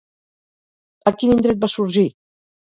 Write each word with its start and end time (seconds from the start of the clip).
A 1.11 1.13
quin 1.19 1.35
indret 1.35 1.61
va 1.67 1.71
sorgir? 1.75 2.07